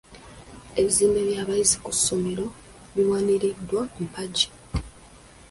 Ebizimbe 0.79 1.19
by'abayizi 1.29 1.75
ku 1.83 1.91
ssomero 1.97 2.45
biwaniriddwa 2.95 3.81
mpagi. 4.05 4.47